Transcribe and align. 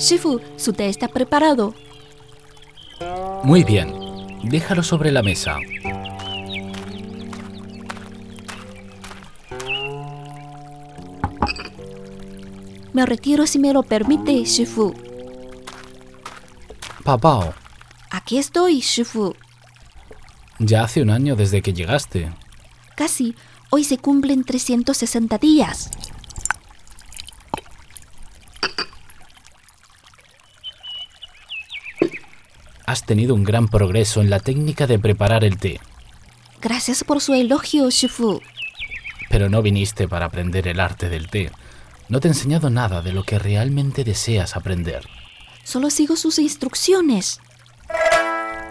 Shifu, 0.00 0.40
su 0.56 0.72
té 0.72 0.88
está 0.88 1.08
preparado. 1.08 1.74
Muy 3.44 3.64
bien, 3.64 3.92
déjalo 4.44 4.82
sobre 4.82 5.10
la 5.12 5.22
mesa. 5.22 5.58
Me 12.92 13.06
retiro 13.06 13.46
si 13.46 13.58
me 13.58 13.72
lo 13.72 13.82
permite, 13.82 14.44
Shifu. 14.44 14.94
Papao, 17.04 17.54
Aquí 18.10 18.38
estoy, 18.38 18.80
Shifu. 18.80 19.34
ya 20.58 20.82
hace 20.84 21.00
un 21.02 21.10
año 21.10 21.36
desde 21.36 21.62
que 21.62 21.72
llegaste. 21.72 22.32
Casi. 22.96 23.34
Hoy 23.72 23.84
se 23.84 23.98
cumplen 23.98 24.42
360 24.42 25.38
días. 25.38 25.90
Has 32.90 33.04
tenido 33.04 33.36
un 33.36 33.44
gran 33.44 33.68
progreso 33.68 34.20
en 34.20 34.30
la 34.30 34.40
técnica 34.40 34.88
de 34.88 34.98
preparar 34.98 35.44
el 35.44 35.58
té, 35.58 35.78
Gracias 36.60 37.04
por 37.04 37.20
su 37.20 37.34
elogio, 37.34 37.88
Shifu. 37.88 38.40
pero 39.28 39.48
no 39.48 39.62
viniste 39.62 40.08
para 40.08 40.26
aprender 40.26 40.66
el 40.66 40.80
arte 40.80 41.08
del 41.08 41.30
té. 41.30 41.52
No 42.08 42.18
te 42.18 42.26
he 42.26 42.32
enseñado 42.32 42.68
nada 42.68 43.00
de 43.00 43.12
lo 43.12 43.22
que 43.22 43.38
realmente 43.38 44.02
deseas 44.02 44.56
aprender. 44.56 45.06
Solo 45.62 45.88
sigo 45.88 46.16
sus 46.16 46.40
instrucciones. 46.40 47.38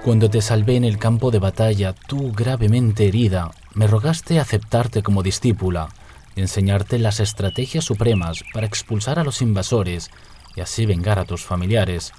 Cuando 0.03 0.29
te 0.29 0.41
salvé 0.41 0.75
en 0.75 0.83
el 0.83 0.97
campo 0.97 1.31
de 1.31 1.39
batalla, 1.39 1.93
tú 1.93 2.33
gravemente 2.33 3.07
herida, 3.07 3.51
me 3.73 3.87
rogaste 3.87 4.37
aceptarte 4.37 5.01
como 5.01 5.23
discípula 5.23 5.87
y 6.35 6.41
enseñarte 6.41 6.99
las 6.99 7.21
estrategias 7.21 7.85
supremas 7.85 8.43
para 8.53 8.67
expulsar 8.67 9.17
a 9.17 9.23
los 9.23 9.41
invasores 9.41 10.11
y 10.57 10.59
así 10.59 10.85
vengar 10.85 11.19
a 11.19 11.25
tus 11.25 11.45
familiares. 11.45 12.11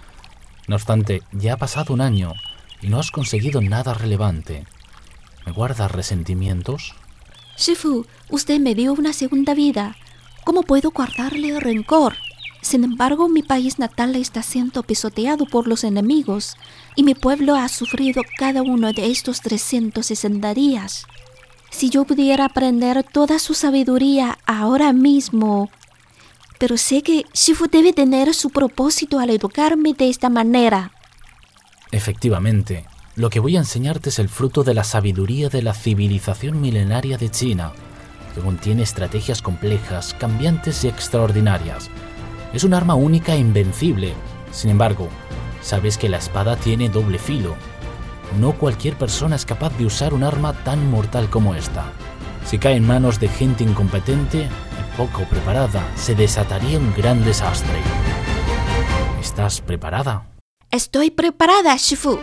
No 0.71 0.77
obstante, 0.77 1.25
ya 1.33 1.55
ha 1.55 1.57
pasado 1.57 1.93
un 1.93 2.01
año 2.01 2.35
y 2.81 2.87
no 2.87 3.01
has 3.01 3.11
conseguido 3.11 3.61
nada 3.61 3.93
relevante. 3.93 4.69
¿Me 5.45 5.51
guardas 5.51 5.91
resentimientos? 5.91 6.95
Shifu, 7.57 8.07
usted 8.29 8.61
me 8.61 8.77
dio 8.77 8.93
una 8.93 9.13
segunda 9.13 9.53
vida. 9.55 9.97
¿Cómo 10.45 10.63
puedo 10.63 10.93
guardarle 10.93 11.59
rencor? 11.59 12.15
Sin 12.63 12.85
embargo, 12.85 13.29
mi 13.29 13.43
país 13.43 13.81
natal 13.81 14.15
está 14.15 14.45
siendo 14.45 14.85
pisoteado 14.85 15.45
por 15.45 15.67
los 15.67 15.83
enemigos 15.83 16.55
y 16.95 17.03
mi 17.03 17.17
pueblo 17.17 17.57
ha 17.57 17.69
sufrido 17.69 18.23
cada 18.39 18.63
uno 18.63 18.93
de 18.93 19.11
estos 19.11 19.41
360 19.41 20.55
días. 20.55 21.05
Si 21.71 21.91
yo 21.91 22.05
pudiera 22.05 22.45
aprender 22.45 23.03
toda 23.03 23.41
su 23.41 23.55
sabiduría 23.55 24.39
ahora 24.47 24.93
mismo. 24.93 25.69
Pero 26.61 26.77
sé 26.77 27.01
que 27.01 27.25
Shifu 27.33 27.69
debe 27.73 27.95
tener 27.95 28.35
su 28.35 28.51
propósito 28.51 29.19
al 29.19 29.31
educarme 29.31 29.95
de 29.95 30.11
esta 30.11 30.29
manera. 30.29 30.93
Efectivamente, 31.91 32.85
lo 33.17 33.31
que 33.31 33.41
voy 33.41 33.57
a 33.57 33.61
enseñarte 33.61 34.11
es 34.11 34.19
el 34.19 34.29
fruto 34.29 34.63
de 34.63 34.75
la 34.75 34.85
sabiduría 34.85 35.49
de 35.49 35.63
la 35.63 35.73
civilización 35.73 36.61
milenaria 36.61 37.17
de 37.17 37.31
China, 37.31 37.73
que 38.35 38.43
contiene 38.43 38.83
estrategias 38.83 39.41
complejas, 39.41 40.15
cambiantes 40.21 40.85
y 40.85 40.89
extraordinarias. 40.89 41.89
Es 42.53 42.63
un 42.63 42.75
arma 42.75 42.95
única 42.95 43.35
e 43.35 43.39
invencible. 43.39 44.13
Sin 44.53 44.69
embargo, 44.69 45.09
sabes 45.63 45.97
que 45.97 46.11
la 46.11 46.19
espada 46.19 46.57
tiene 46.57 46.91
doble 46.91 47.19
filo. 47.19 47.55
No 48.39 48.53
cualquier 48.53 48.99
persona 48.99 49.37
es 49.37 49.47
capaz 49.47 49.75
de 49.79 49.87
usar 49.87 50.13
un 50.13 50.25
arma 50.25 50.53
tan 50.53 50.91
mortal 50.91 51.31
como 51.31 51.55
esta. 51.55 51.91
Si 52.45 52.59
cae 52.59 52.77
en 52.77 52.87
manos 52.87 53.19
de 53.19 53.29
gente 53.29 53.65
incompetente 53.65 54.51
poco 55.01 55.25
preparada, 55.25 55.83
se 55.97 56.15
desataría 56.15 56.77
un 56.77 56.93
gran 56.93 57.25
desastre. 57.25 57.79
¿Estás 59.19 59.63
preparada? 59.63 60.27
Estoy 60.71 61.11
preparada, 61.11 61.75
Shifu. 61.79 62.19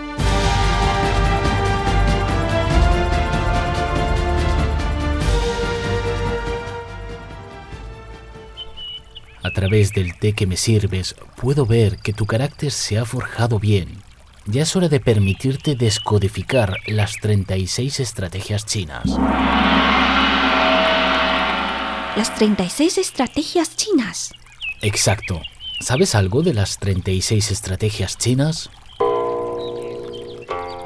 A 9.42 9.50
través 9.50 9.92
del 9.94 10.16
té 10.20 10.34
que 10.34 10.46
me 10.46 10.56
sirves, 10.56 11.16
puedo 11.36 11.66
ver 11.66 11.98
que 11.98 12.14
tu 12.14 12.28
carácter 12.28 12.70
se 12.70 13.00
ha 13.00 13.06
forjado 13.06 13.58
bien. 13.58 14.04
Ya 14.46 14.62
es 14.62 14.76
hora 14.76 14.88
de 14.88 15.00
permitirte 15.00 15.74
descodificar 15.74 16.76
las 16.86 17.14
36 17.20 18.00
estrategias 18.02 18.68
chinas. 18.68 19.18
Las 22.18 22.34
36 22.34 22.98
estrategias 22.98 23.76
chinas. 23.76 24.34
Exacto. 24.82 25.40
¿Sabes 25.82 26.16
algo 26.16 26.42
de 26.42 26.56
las 26.56 26.80
36 26.80 27.52
estrategias 27.52 28.18
chinas? 28.18 28.72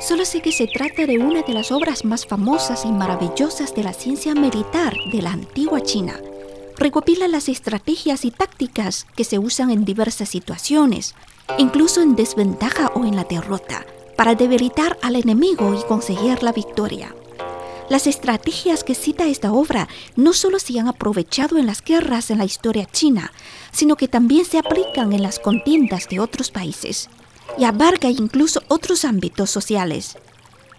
Solo 0.02 0.26
sé 0.26 0.42
que 0.42 0.52
se 0.52 0.68
trata 0.68 1.06
de 1.06 1.20
una 1.20 1.42
de 1.44 1.54
las 1.54 1.72
obras 1.72 2.04
más 2.04 2.26
famosas 2.26 2.84
y 2.84 2.92
maravillosas 2.92 3.74
de 3.74 3.84
la 3.84 3.94
ciencia 3.94 4.36
militar 4.36 4.94
de 5.14 5.22
la 5.22 5.32
antigua 5.32 5.80
China. 5.80 6.20
Recopila 6.78 7.30
las 7.30 7.48
estrategias 7.48 8.26
y 8.26 8.32
tácticas 8.32 9.08
que 9.16 9.24
se 9.24 9.40
usan 9.40 9.70
en 9.70 9.86
diversas 9.86 10.28
situaciones, 10.28 11.16
incluso 11.58 12.02
en 12.02 12.18
desventaja 12.18 12.92
o 12.94 13.06
en 13.06 13.16
la 13.16 13.24
derrota, 13.24 13.86
para 14.18 14.36
debilitar 14.36 14.98
al 15.02 15.16
enemigo 15.16 15.80
y 15.80 15.88
conseguir 15.88 16.44
la 16.44 16.52
victoria. 16.52 17.16
Las 17.92 18.08
estrategias 18.08 18.86
que 18.86 18.96
cita 18.96 19.26
esta 19.26 19.52
obra 19.52 19.90
no 20.16 20.32
solo 20.32 20.60
se 20.60 20.80
han 20.80 20.88
aprovechado 20.88 21.58
en 21.58 21.66
las 21.66 21.84
guerras 21.84 22.32
en 22.32 22.38
la 22.38 22.46
historia 22.46 22.86
china, 22.86 23.34
sino 23.74 23.98
que 23.98 24.08
también 24.08 24.46
se 24.46 24.60
aplican 24.60 25.12
en 25.12 25.22
las 25.22 25.40
contiendas 25.40 26.08
de 26.08 26.22
otros 26.22 26.52
países 26.52 27.10
y 27.58 27.66
abarca 27.66 28.08
incluso 28.08 28.64
otros 28.70 29.04
ámbitos 29.04 29.50
sociales. 29.50 30.18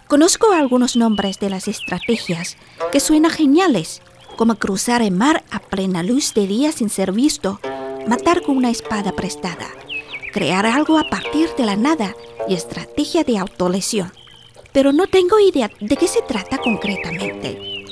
Conozco 0.07 0.53
algunos 0.53 0.95
nombres 0.95 1.37
de 1.37 1.51
las 1.51 1.67
estrategias 1.67 2.57
que 2.91 2.99
suenan 2.99 3.29
geniales, 3.29 4.01
como 4.35 4.55
cruzar 4.55 5.03
el 5.03 5.11
mar 5.11 5.43
a 5.51 5.59
plena 5.59 6.01
luz 6.01 6.33
de 6.33 6.47
día 6.47 6.71
sin 6.71 6.89
ser 6.89 7.11
visto, 7.11 7.59
matar 8.07 8.41
con 8.41 8.57
una 8.57 8.71
espada 8.71 9.11
prestada, 9.11 9.67
crear 10.33 10.65
algo 10.65 10.97
a 10.97 11.07
partir 11.11 11.51
de 11.59 11.67
la 11.67 11.75
nada 11.75 12.15
y 12.47 12.55
estrategia 12.55 13.23
de 13.23 13.37
autolesión. 13.37 14.22
Pero 14.73 14.91
no 14.91 15.07
tengo 15.07 15.39
idea 15.39 15.69
de 15.79 15.95
qué 15.95 16.07
se 16.07 16.21
trata 16.23 16.57
concretamente. 16.57 17.85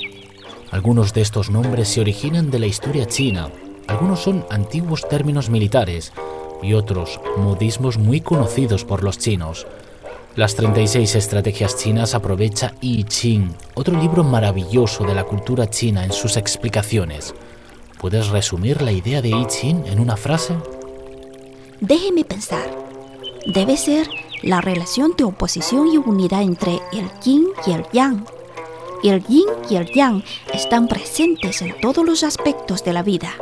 Algunos 0.71 1.13
de 1.13 1.21
estos 1.21 1.49
nombres 1.49 1.87
se 1.89 2.01
originan 2.01 2.49
de 2.49 2.59
la 2.59 2.65
historia 2.65 3.05
china, 3.05 3.49
algunos 3.87 4.21
son 4.21 4.45
antiguos 4.49 5.07
términos 5.07 5.49
militares 5.49 6.11
y 6.63 6.73
otros 6.73 7.19
modismos 7.37 7.97
muy 7.97 8.21
conocidos 8.21 8.83
por 8.83 9.03
los 9.03 9.17
chinos. 9.17 9.67
Las 10.35 10.55
36 10.55 11.15
estrategias 11.15 11.75
chinas 11.75 12.15
aprovecha 12.15 12.73
I 12.79 13.03
Ching, 13.03 13.53
otro 13.73 13.99
libro 13.99 14.23
maravilloso 14.23 15.03
de 15.03 15.13
la 15.13 15.25
cultura 15.25 15.69
china 15.69 16.05
en 16.05 16.13
sus 16.13 16.37
explicaciones. 16.37 17.35
¿Puedes 17.99 18.29
resumir 18.29 18.81
la 18.81 18.93
idea 18.93 19.21
de 19.21 19.29
I 19.29 19.45
Ching 19.47 19.85
en 19.87 19.99
una 19.99 20.15
frase? 20.15 20.55
Déjeme 21.81 22.23
pensar. 22.23 22.63
Debe 23.45 23.75
ser 23.75 24.07
la 24.43 24.61
relación 24.61 25.13
de 25.17 25.23
oposición 25.23 25.87
y 25.87 25.97
unidad 25.97 26.41
entre 26.41 26.79
el 26.91 27.09
yin 27.23 27.47
y 27.65 27.71
el 27.71 27.85
yang. 27.91 28.25
El 29.03 29.23
yin 29.25 29.45
y 29.69 29.75
el 29.75 29.91
yang 29.93 30.23
están 30.53 30.87
presentes 30.87 31.61
en 31.61 31.79
todos 31.81 32.05
los 32.05 32.23
aspectos 32.23 32.83
de 32.83 32.93
la 32.93 33.03
vida. 33.03 33.33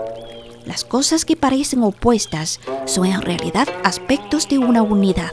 Las 0.65 0.83
cosas 0.83 1.25
que 1.25 1.35
parecen 1.35 1.83
opuestas 1.83 2.59
son 2.85 3.05
en 3.05 3.21
realidad 3.21 3.67
aspectos 3.83 4.47
de 4.47 4.57
una 4.57 4.81
unidad. 4.81 5.31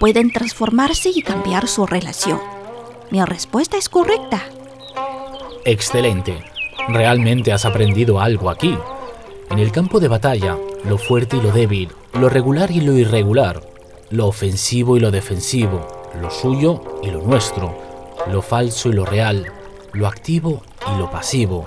Pueden 0.00 0.32
transformarse 0.32 1.10
y 1.14 1.22
cambiar 1.22 1.68
su 1.68 1.86
relación. 1.86 2.40
Mi 3.10 3.22
respuesta 3.24 3.76
es 3.76 3.88
correcta. 3.88 4.42
Excelente. 5.64 6.42
Realmente 6.88 7.52
has 7.52 7.64
aprendido 7.64 8.20
algo 8.20 8.50
aquí. 8.50 8.76
En 9.50 9.58
el 9.58 9.72
campo 9.72 10.00
de 10.00 10.08
batalla, 10.08 10.56
lo 10.84 10.98
fuerte 10.98 11.36
y 11.36 11.40
lo 11.40 11.52
débil, 11.52 11.88
lo 12.14 12.28
regular 12.28 12.70
y 12.70 12.80
lo 12.80 12.92
irregular, 12.92 13.62
lo 14.10 14.28
ofensivo 14.28 14.96
y 14.96 15.00
lo 15.00 15.10
defensivo, 15.10 15.86
lo 16.20 16.30
suyo 16.30 17.00
y 17.02 17.10
lo 17.10 17.22
nuestro, 17.22 17.76
lo 18.30 18.40
falso 18.40 18.88
y 18.88 18.92
lo 18.92 19.04
real, 19.04 19.46
lo 19.92 20.06
activo 20.06 20.62
y 20.94 20.98
lo 20.98 21.10
pasivo. 21.10 21.66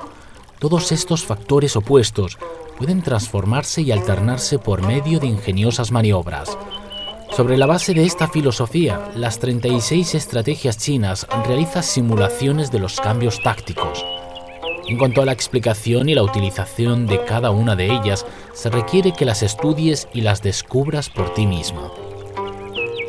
Todos 0.59 0.91
estos 0.91 1.25
factores 1.25 1.75
opuestos 1.75 2.38
pueden 2.77 3.01
transformarse 3.01 3.81
y 3.81 3.91
alternarse 3.91 4.57
por 4.57 4.81
medio 4.86 5.19
de 5.19 5.27
ingeniosas 5.27 5.91
maniobras. 5.91 6.57
Sobre 7.36 7.57
la 7.57 7.65
base 7.65 7.94
de 7.94 8.06
esta 8.06 8.27
filosofía, 8.27 9.12
las 9.15 9.39
36 9.39 10.15
estrategias 10.15 10.77
chinas 10.77 11.27
realizan 11.45 11.83
simulaciones 11.83 12.71
de 12.71 12.80
los 12.80 13.00
cambios 13.00 13.42
tácticos. 13.44 14.06
En 14.88 14.97
cuanto 14.97 15.21
a 15.21 15.25
la 15.25 15.33
explicación 15.33 16.09
y 16.09 16.15
la 16.15 16.24
utilización 16.24 17.06
de 17.06 17.24
cada 17.24 17.51
una 17.51 17.75
de 17.75 17.94
ellas, 17.94 18.25
se 18.53 18.69
requiere 18.69 19.12
que 19.12 19.25
las 19.25 19.44
estudies 19.44 20.07
y 20.13 20.21
las 20.21 20.42
descubras 20.42 21.09
por 21.09 21.33
ti 21.33 21.45
misma. 21.45 21.92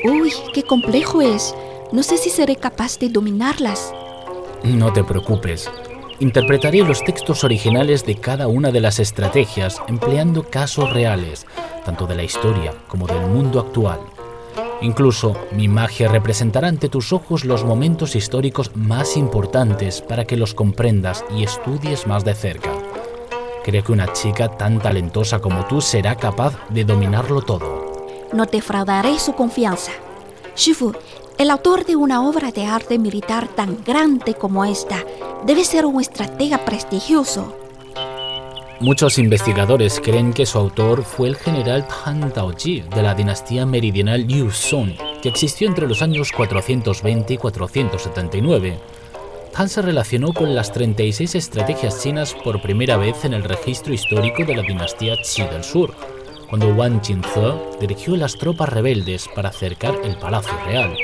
Uy, 0.02 0.32
qué 0.54 0.62
complejo 0.62 1.20
es. 1.20 1.54
No 1.92 2.02
sé 2.02 2.16
si 2.16 2.30
seré 2.30 2.56
capaz 2.56 2.98
de 2.98 3.10
dominarlas. 3.10 3.92
No 4.64 4.92
te 4.92 5.04
preocupes. 5.04 5.70
Interpretaré 6.20 6.78
los 6.78 7.04
textos 7.04 7.44
originales 7.44 8.06
de 8.06 8.14
cada 8.16 8.48
una 8.48 8.70
de 8.70 8.80
las 8.80 8.98
estrategias 8.98 9.80
empleando 9.88 10.44
casos 10.44 10.90
reales, 10.92 11.46
tanto 11.84 12.06
de 12.06 12.14
la 12.14 12.22
historia 12.22 12.72
como 12.88 13.06
del 13.06 13.20
mundo 13.20 13.60
actual. 13.60 14.00
Incluso 14.80 15.36
mi 15.52 15.68
magia 15.68 16.08
representará 16.08 16.68
ante 16.68 16.88
tus 16.88 17.12
ojos 17.12 17.44
los 17.44 17.64
momentos 17.64 18.16
históricos 18.16 18.70
más 18.74 19.18
importantes 19.18 20.00
para 20.00 20.24
que 20.24 20.38
los 20.38 20.54
comprendas 20.54 21.24
y 21.36 21.42
estudies 21.42 22.06
más 22.06 22.24
de 22.24 22.34
cerca. 22.34 22.72
Creo 23.64 23.84
que 23.84 23.92
una 23.92 24.10
chica 24.14 24.48
tan 24.56 24.78
talentosa 24.78 25.40
como 25.40 25.66
tú 25.66 25.82
será 25.82 26.14
capaz 26.16 26.54
de 26.70 26.84
dominarlo 26.84 27.42
todo. 27.42 27.99
No 28.32 28.46
defraudaré 28.46 29.18
su 29.18 29.34
confianza. 29.34 29.92
Shifu, 30.56 30.92
el 31.38 31.50
autor 31.50 31.84
de 31.84 31.96
una 31.96 32.22
obra 32.28 32.52
de 32.52 32.66
arte 32.66 32.98
militar 32.98 33.48
tan 33.48 33.82
grande 33.84 34.34
como 34.34 34.64
esta 34.64 35.04
debe 35.46 35.64
ser 35.64 35.86
un 35.86 36.00
estratega 36.00 36.64
prestigioso. 36.64 37.56
Muchos 38.80 39.18
investigadores 39.18 40.00
creen 40.00 40.32
que 40.32 40.46
su 40.46 40.58
autor 40.58 41.04
fue 41.04 41.28
el 41.28 41.36
general 41.36 41.86
Han 42.04 42.32
Taoji 42.32 42.82
de 42.82 43.02
la 43.02 43.14
dinastía 43.14 43.66
meridional 43.66 44.26
Liu 44.26 44.50
Song, 44.50 44.92
que 45.20 45.28
existió 45.28 45.68
entre 45.68 45.86
los 45.86 46.00
años 46.00 46.32
420 46.32 47.34
y 47.34 47.36
479. 47.36 48.78
Han 49.54 49.68
se 49.68 49.82
relacionó 49.82 50.32
con 50.32 50.54
las 50.54 50.72
36 50.72 51.34
estrategias 51.34 52.02
chinas 52.02 52.34
por 52.44 52.62
primera 52.62 52.96
vez 52.96 53.24
en 53.24 53.34
el 53.34 53.44
registro 53.44 53.92
histórico 53.92 54.44
de 54.44 54.54
la 54.54 54.62
dinastía 54.62 55.16
Qi 55.16 55.42
del 55.42 55.64
Sur, 55.64 55.92
cuando 56.50 56.68
Wang 56.74 57.00
Jingze 57.02 57.54
dirigió 57.80 58.16
las 58.16 58.36
tropas 58.36 58.68
rebeldes 58.68 59.28
para 59.34 59.48
acercar 59.48 59.94
el 60.04 60.16
palacio 60.16 60.52
real 60.66 60.94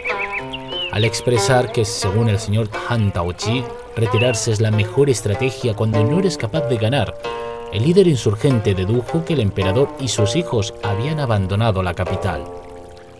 al 0.96 1.04
expresar 1.04 1.72
que, 1.72 1.84
según 1.84 2.30
el 2.30 2.38
señor 2.38 2.70
Han 2.88 3.12
Taochi, 3.12 3.62
retirarse 3.96 4.50
es 4.50 4.62
la 4.62 4.70
mejor 4.70 5.10
estrategia 5.10 5.74
cuando 5.74 6.02
no 6.02 6.20
eres 6.20 6.38
capaz 6.38 6.62
de 6.68 6.78
ganar. 6.78 7.14
El 7.70 7.82
líder 7.82 8.06
insurgente 8.06 8.74
dedujo 8.74 9.22
que 9.22 9.34
el 9.34 9.40
emperador 9.40 9.90
y 10.00 10.08
sus 10.08 10.36
hijos 10.36 10.72
habían 10.82 11.20
abandonado 11.20 11.82
la 11.82 11.92
capital. 11.92 12.44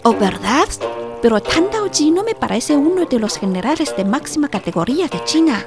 ¿Oh, 0.05 0.15
verdad? 0.15 0.69
Pero 1.21 1.37
Han 1.37 1.71
Taochi 1.71 2.11
no 2.11 2.25
me 2.25 2.35
parece 2.35 2.75
uno 2.75 3.05
de 3.05 3.19
los 3.19 3.37
generales 3.37 3.95
de 3.95 4.07
máxima 4.07 4.49
categoría 4.49 5.09
de 5.09 5.23
China. 5.25 5.67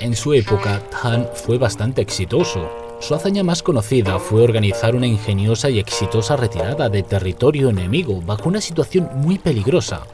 En 0.00 0.14
su 0.14 0.34
época, 0.34 0.82
Han 1.02 1.26
fue 1.34 1.56
bastante 1.56 2.02
exitoso. 2.02 2.81
Su 3.02 3.16
hazaña 3.16 3.42
más 3.42 3.64
conocida 3.64 4.20
fue 4.20 4.42
organizar 4.42 4.94
una 4.94 5.08
ingeniosa 5.08 5.68
y 5.68 5.80
exitosa 5.80 6.36
retirada 6.36 6.88
de 6.88 7.02
territorio 7.02 7.68
enemigo 7.68 8.22
bajo 8.24 8.48
una 8.48 8.60
situación 8.60 9.08
muy 9.16 9.40
peligrosa. 9.40 10.06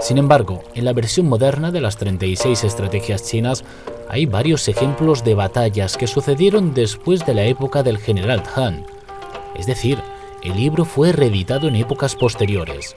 Sin 0.00 0.18
embargo, 0.18 0.62
en 0.76 0.84
la 0.84 0.92
versión 0.92 1.26
moderna 1.26 1.72
de 1.72 1.80
las 1.80 1.96
36 1.96 2.62
estrategias 2.62 3.24
chinas 3.28 3.64
hay 4.08 4.26
varios 4.26 4.68
ejemplos 4.68 5.24
de 5.24 5.34
batallas 5.34 5.96
que 5.96 6.06
sucedieron 6.06 6.74
después 6.74 7.26
de 7.26 7.34
la 7.34 7.42
época 7.42 7.82
del 7.82 7.98
general 7.98 8.44
Han. 8.54 8.86
Es 9.58 9.66
decir, 9.66 9.98
el 10.44 10.54
libro 10.54 10.84
fue 10.84 11.10
reeditado 11.10 11.66
en 11.66 11.74
épocas 11.74 12.14
posteriores. 12.14 12.94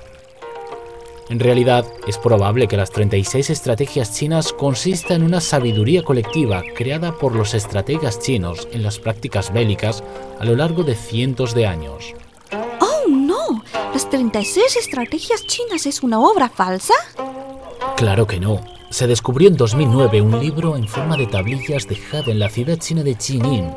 En 1.29 1.39
realidad, 1.39 1.85
es 2.07 2.17
probable 2.17 2.67
que 2.67 2.77
las 2.77 2.91
36 2.91 3.49
estrategias 3.49 4.13
chinas 4.13 4.53
consistan 4.53 5.17
en 5.17 5.23
una 5.23 5.41
sabiduría 5.41 6.03
colectiva 6.03 6.63
creada 6.75 7.17
por 7.17 7.35
los 7.35 7.53
estrategas 7.53 8.19
chinos 8.19 8.67
en 8.71 8.83
las 8.83 8.99
prácticas 8.99 9.51
bélicas 9.51 10.03
a 10.39 10.45
lo 10.45 10.55
largo 10.55 10.83
de 10.83 10.95
cientos 10.95 11.55
de 11.55 11.65
años. 11.65 12.13
¿Las 13.95 14.09
36 14.09 14.75
estrategias 14.75 15.45
chinas 15.45 15.85
es 15.85 16.03
una 16.03 16.19
obra 16.19 16.49
falsa? 16.49 16.93
Claro 17.95 18.27
que 18.27 18.41
no. 18.41 18.59
Se 18.89 19.07
descubrió 19.07 19.47
en 19.47 19.55
2009 19.55 20.21
un 20.21 20.37
libro 20.37 20.75
en 20.75 20.85
forma 20.85 21.15
de 21.15 21.27
tablillas 21.27 21.87
de 21.87 21.95
jade 21.95 22.31
en 22.31 22.39
la 22.39 22.49
ciudad 22.49 22.77
china 22.77 23.03
de 23.03 23.15
Jinin, 23.15 23.71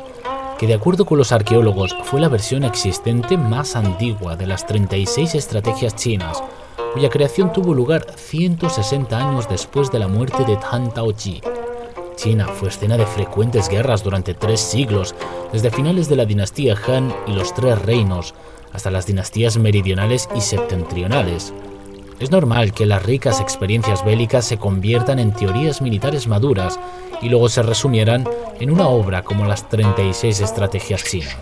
que 0.57 0.67
de 0.67 0.73
acuerdo 0.73 1.05
con 1.05 1.17
los 1.17 1.31
arqueólogos 1.31 1.95
fue 2.03 2.19
la 2.19 2.27
versión 2.27 2.65
existente 2.65 3.37
más 3.37 3.77
antigua 3.77 4.35
de 4.35 4.47
las 4.47 4.67
36 4.67 5.35
estrategias 5.35 5.95
chinas, 5.95 6.43
cuya 6.93 7.09
creación 7.09 7.53
tuvo 7.53 7.73
lugar 7.73 8.05
160 8.15 9.17
años 9.17 9.47
después 9.49 9.91
de 9.91 9.99
la 9.99 10.07
muerte 10.07 10.43
de 10.45 10.57
Han 10.71 10.93
Taoji. 10.93 11.41
China 12.15 12.47
fue 12.47 12.69
escena 12.69 12.97
de 12.97 13.05
frecuentes 13.05 13.69
guerras 13.69 14.03
durante 14.03 14.33
tres 14.33 14.59
siglos, 14.59 15.15
desde 15.53 15.71
finales 15.71 16.09
de 16.09 16.17
la 16.17 16.25
dinastía 16.25 16.75
Han 16.87 17.13
y 17.27 17.33
los 17.33 17.53
Tres 17.53 17.81
Reinos, 17.81 18.33
hasta 18.73 18.91
las 18.91 19.05
dinastías 19.05 19.57
meridionales 19.57 20.27
y 20.35 20.41
septentrionales. 20.41 21.53
Es 22.19 22.31
normal 22.31 22.73
que 22.73 22.85
las 22.85 23.03
ricas 23.03 23.39
experiencias 23.39 24.03
bélicas 24.03 24.43
se 24.43 24.57
conviertan 24.57 25.19
en 25.19 25.31
teorías 25.31 25.81
militares 25.81 26.27
maduras 26.27 26.77
y 27.21 27.29
luego 27.29 27.47
se 27.47 27.63
resumieran 27.63 28.27
en 28.59 28.71
una 28.71 28.89
obra 28.89 29.23
como 29.23 29.45
las 29.45 29.69
36 29.69 30.41
estrategias 30.41 31.03
chinas. 31.05 31.37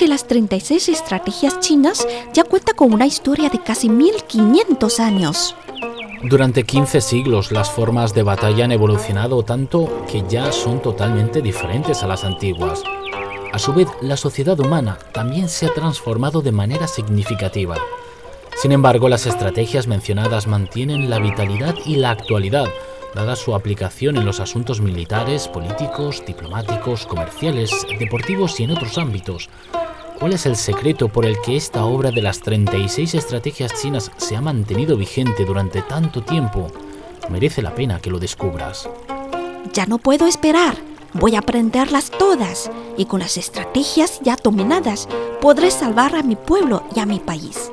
Que 0.00 0.08
las 0.08 0.26
36 0.26 0.88
estrategias 0.88 1.60
chinas 1.60 2.08
ya 2.32 2.44
cuentan 2.44 2.74
con 2.74 2.94
una 2.94 3.04
historia 3.04 3.50
de 3.50 3.62
casi 3.62 3.90
1500 3.90 4.98
años. 4.98 5.54
Durante 6.22 6.64
15 6.64 7.02
siglos 7.02 7.52
las 7.52 7.70
formas 7.70 8.14
de 8.14 8.22
batalla 8.22 8.64
han 8.64 8.72
evolucionado 8.72 9.42
tanto 9.42 10.06
que 10.10 10.24
ya 10.26 10.52
son 10.52 10.80
totalmente 10.80 11.42
diferentes 11.42 12.02
a 12.02 12.06
las 12.06 12.24
antiguas. 12.24 12.82
A 13.52 13.58
su 13.58 13.74
vez, 13.74 13.88
la 14.00 14.16
sociedad 14.16 14.58
humana 14.58 14.98
también 15.12 15.50
se 15.50 15.66
ha 15.66 15.74
transformado 15.74 16.40
de 16.40 16.52
manera 16.52 16.88
significativa. 16.88 17.76
Sin 18.56 18.72
embargo, 18.72 19.06
las 19.10 19.26
estrategias 19.26 19.86
mencionadas 19.86 20.46
mantienen 20.46 21.10
la 21.10 21.18
vitalidad 21.18 21.74
y 21.84 21.96
la 21.96 22.12
actualidad, 22.12 22.70
dada 23.14 23.36
su 23.36 23.54
aplicación 23.54 24.16
en 24.16 24.24
los 24.24 24.40
asuntos 24.40 24.80
militares, 24.80 25.46
políticos, 25.46 26.22
diplomáticos, 26.26 27.04
comerciales, 27.06 27.86
deportivos 27.98 28.58
y 28.60 28.64
en 28.64 28.70
otros 28.70 28.96
ámbitos. 28.96 29.50
¿Cuál 30.20 30.34
es 30.34 30.44
el 30.44 30.56
secreto 30.56 31.08
por 31.08 31.24
el 31.24 31.40
que 31.40 31.56
esta 31.56 31.86
obra 31.86 32.10
de 32.10 32.20
las 32.20 32.40
36 32.40 33.14
estrategias 33.14 33.72
chinas 33.80 34.12
se 34.18 34.36
ha 34.36 34.42
mantenido 34.42 34.98
vigente 34.98 35.46
durante 35.46 35.80
tanto 35.80 36.22
tiempo? 36.22 36.66
Merece 37.30 37.62
la 37.62 37.74
pena 37.74 38.00
que 38.00 38.10
lo 38.10 38.18
descubras. 38.18 38.86
Ya 39.72 39.86
no 39.86 39.96
puedo 39.96 40.26
esperar. 40.26 40.76
Voy 41.14 41.36
a 41.36 41.38
aprenderlas 41.38 42.10
todas 42.10 42.70
y 42.98 43.06
con 43.06 43.20
las 43.20 43.38
estrategias 43.38 44.20
ya 44.22 44.36
dominadas 44.36 45.08
podré 45.40 45.70
salvar 45.70 46.14
a 46.14 46.22
mi 46.22 46.36
pueblo 46.36 46.82
y 46.94 47.00
a 47.00 47.06
mi 47.06 47.18
país. 47.18 47.72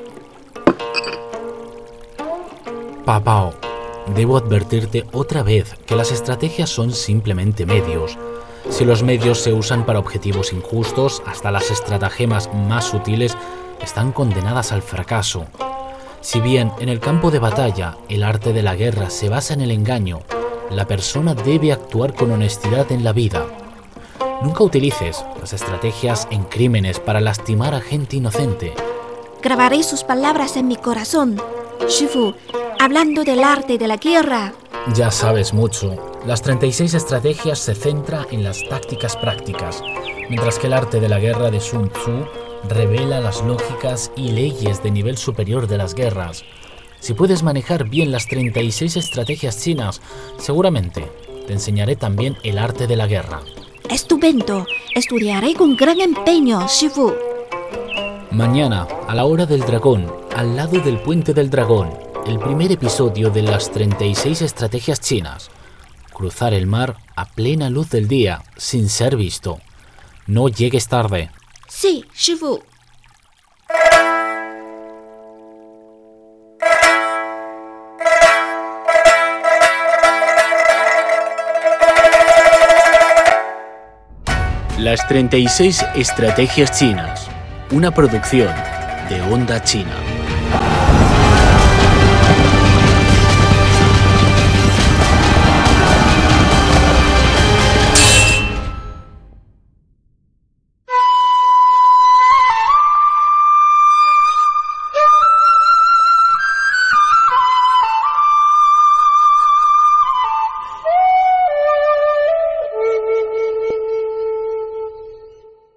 Papao, 3.04 3.56
debo 4.16 4.38
advertirte 4.38 5.06
otra 5.12 5.44
vez 5.44 5.76
que 5.86 5.98
las 5.98 6.14
estrategias 6.14 6.70
son 6.70 6.94
simplemente 6.94 7.66
medios. 7.66 8.18
Si 8.70 8.86
los 8.86 9.02
medios 9.02 9.40
se 9.42 9.54
usan 9.54 9.86
para 9.86 10.00
objetivos 10.00 10.54
injustos, 10.54 11.24
hasta 11.26 11.52
las 11.52 11.72
estratagemas 11.72 12.50
más 12.54 12.86
sutiles 12.86 13.36
están 13.82 14.12
condenadas 14.12 14.72
al 14.72 14.82
fracaso. 14.82 15.46
Si 16.22 16.42
bien 16.42 16.72
en 16.80 16.90
el 16.90 17.00
campo 17.00 17.32
de 17.32 17.40
batalla 17.40 17.98
el 18.10 18.24
arte 18.24 18.54
de 18.54 18.64
la 18.64 18.76
guerra 18.76 19.10
se 19.10 19.30
basa 19.30 19.54
en 19.54 19.62
el 19.62 19.72
engaño, 19.72 20.22
la 20.70 20.86
persona 20.86 21.34
debe 21.34 21.72
actuar 21.72 22.14
con 22.14 22.32
honestidad 22.32 22.92
en 22.92 23.04
la 23.04 23.14
vida. 23.14 23.46
Nunca 24.42 24.64
utilices 24.64 25.24
las 25.40 25.54
estrategias 25.54 26.28
en 26.30 26.44
crímenes 26.44 27.00
para 27.00 27.22
lastimar 27.22 27.74
a 27.74 27.82
gente 27.82 28.18
inocente. 28.18 28.74
Grabaré 29.42 29.82
sus 29.84 30.04
palabras 30.04 30.58
en 30.58 30.68
mi 30.68 30.76
corazón. 30.76 31.42
Shifu, 31.88 32.36
hablando 32.80 33.24
del 33.24 33.44
arte 33.44 33.78
de 33.78 33.88
la 33.88 33.98
guerra. 33.98 34.54
Ya 34.94 35.10
sabes 35.10 35.54
mucho. 35.54 36.17
Las 36.28 36.42
36 36.42 36.94
estrategias 36.94 37.58
se 37.58 37.74
centra 37.74 38.28
en 38.32 38.44
las 38.44 38.62
tácticas 38.68 39.16
prácticas, 39.16 39.82
mientras 40.30 40.60
que 40.60 40.68
el 40.68 40.74
arte 40.74 41.00
de 41.00 41.08
la 41.08 41.20
guerra 41.20 41.50
de 41.52 41.62
Sun 41.62 41.90
Tzu 41.90 42.28
revela 42.68 43.22
las 43.22 43.42
lógicas 43.44 44.12
y 44.18 44.32
leyes 44.34 44.84
de 44.84 44.92
nivel 44.92 45.16
superior 45.18 45.68
de 45.68 45.78
las 45.78 45.96
guerras. 45.96 46.44
Si 47.00 47.14
puedes 47.14 47.44
manejar 47.44 47.88
bien 47.88 48.12
las 48.12 48.28
36 48.28 48.98
estrategias 48.98 49.64
chinas, 49.64 50.02
seguramente 50.38 51.10
te 51.48 51.54
enseñaré 51.54 51.96
también 51.96 52.36
el 52.44 52.58
arte 52.58 52.88
de 52.88 52.98
la 52.98 53.08
guerra. 53.08 53.40
Estupendo. 53.90 54.66
Estudiaré 54.94 55.54
con 55.54 55.78
gran 55.78 56.02
empeño, 56.02 56.68
Shifu. 56.68 57.14
Mañana, 58.32 58.86
a 59.08 59.16
la 59.16 59.24
hora 59.24 59.46
del 59.46 59.62
dragón, 59.62 60.12
al 60.36 60.58
lado 60.58 60.78
del 60.82 61.00
puente 61.00 61.34
del 61.34 61.50
dragón, 61.50 61.90
el 62.26 62.38
primer 62.38 62.70
episodio 62.70 63.30
de 63.30 63.44
las 63.44 63.72
36 63.72 64.42
estrategias 64.42 65.00
chinas. 65.00 65.52
Cruzar 66.18 66.56
el 66.56 66.66
mar 66.66 66.98
a 67.16 67.26
plena 67.26 67.70
luz 67.70 67.92
del 67.92 68.08
día, 68.08 68.42
sin 68.56 68.90
ser 68.90 69.16
visto. 69.16 69.60
No 70.26 70.48
llegues 70.48 70.88
tarde. 70.88 71.30
Sí, 71.68 72.06
Shifu. 72.16 72.60
Las 84.80 85.08
36 85.08 85.86
Estrategias 85.94 86.80
Chinas, 86.80 87.28
una 87.70 87.92
producción 87.92 88.56
de 89.08 89.22
Onda 89.22 89.64
China. 89.64 89.94